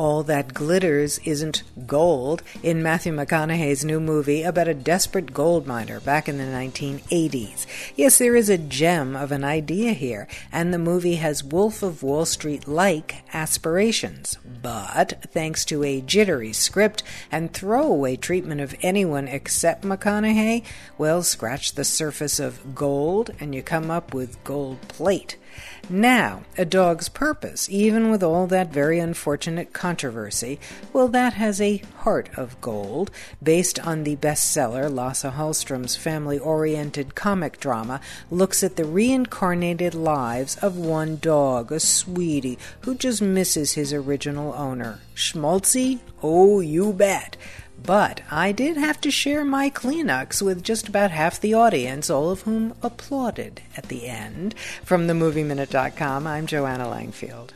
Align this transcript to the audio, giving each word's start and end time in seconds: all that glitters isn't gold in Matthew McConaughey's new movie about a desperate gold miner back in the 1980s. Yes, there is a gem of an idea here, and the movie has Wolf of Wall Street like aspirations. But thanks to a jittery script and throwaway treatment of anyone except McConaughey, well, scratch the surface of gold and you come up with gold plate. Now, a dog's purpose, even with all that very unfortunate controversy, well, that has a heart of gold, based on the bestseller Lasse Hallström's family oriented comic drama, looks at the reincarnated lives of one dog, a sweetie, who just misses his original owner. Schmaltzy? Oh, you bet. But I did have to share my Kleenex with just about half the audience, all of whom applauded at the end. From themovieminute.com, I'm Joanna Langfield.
all 0.00 0.22
that 0.22 0.54
glitters 0.54 1.18
isn't 1.26 1.62
gold 1.86 2.42
in 2.62 2.82
Matthew 2.82 3.12
McConaughey's 3.12 3.84
new 3.84 4.00
movie 4.00 4.42
about 4.42 4.66
a 4.66 4.72
desperate 4.72 5.34
gold 5.34 5.66
miner 5.66 6.00
back 6.00 6.26
in 6.26 6.38
the 6.38 6.44
1980s. 6.44 7.66
Yes, 7.96 8.16
there 8.16 8.34
is 8.34 8.48
a 8.48 8.56
gem 8.56 9.14
of 9.14 9.30
an 9.30 9.44
idea 9.44 9.92
here, 9.92 10.26
and 10.50 10.72
the 10.72 10.78
movie 10.78 11.16
has 11.16 11.44
Wolf 11.44 11.82
of 11.82 12.02
Wall 12.02 12.24
Street 12.24 12.66
like 12.66 13.16
aspirations. 13.34 14.38
But 14.62 15.22
thanks 15.32 15.66
to 15.66 15.84
a 15.84 16.00
jittery 16.00 16.54
script 16.54 17.02
and 17.30 17.52
throwaway 17.52 18.16
treatment 18.16 18.62
of 18.62 18.74
anyone 18.80 19.28
except 19.28 19.84
McConaughey, 19.84 20.64
well, 20.96 21.22
scratch 21.22 21.74
the 21.74 21.84
surface 21.84 22.40
of 22.40 22.74
gold 22.74 23.32
and 23.38 23.54
you 23.54 23.62
come 23.62 23.90
up 23.90 24.14
with 24.14 24.42
gold 24.44 24.80
plate. 24.88 25.36
Now, 25.88 26.42
a 26.56 26.64
dog's 26.64 27.08
purpose, 27.08 27.68
even 27.68 28.10
with 28.10 28.22
all 28.22 28.46
that 28.46 28.72
very 28.72 28.98
unfortunate 28.98 29.72
controversy, 29.72 30.60
well, 30.92 31.08
that 31.08 31.32
has 31.34 31.60
a 31.60 31.82
heart 31.98 32.28
of 32.36 32.60
gold, 32.60 33.10
based 33.42 33.78
on 33.80 34.04
the 34.04 34.16
bestseller 34.16 34.92
Lasse 34.92 35.24
Hallström's 35.24 35.96
family 35.96 36.38
oriented 36.38 37.14
comic 37.14 37.58
drama, 37.58 38.00
looks 38.30 38.62
at 38.62 38.76
the 38.76 38.84
reincarnated 38.84 39.94
lives 39.94 40.56
of 40.58 40.76
one 40.76 41.16
dog, 41.16 41.72
a 41.72 41.80
sweetie, 41.80 42.58
who 42.80 42.94
just 42.94 43.20
misses 43.20 43.72
his 43.72 43.92
original 43.92 44.52
owner. 44.54 45.00
Schmaltzy? 45.14 45.98
Oh, 46.22 46.60
you 46.60 46.92
bet. 46.92 47.36
But 47.84 48.20
I 48.30 48.52
did 48.52 48.76
have 48.76 49.00
to 49.02 49.10
share 49.10 49.44
my 49.44 49.70
Kleenex 49.70 50.42
with 50.42 50.62
just 50.62 50.88
about 50.88 51.10
half 51.10 51.40
the 51.40 51.54
audience, 51.54 52.10
all 52.10 52.30
of 52.30 52.42
whom 52.42 52.74
applauded 52.82 53.62
at 53.76 53.88
the 53.88 54.06
end. 54.06 54.54
From 54.84 55.06
themovieminute.com, 55.06 56.26
I'm 56.26 56.46
Joanna 56.46 56.84
Langfield. 56.84 57.50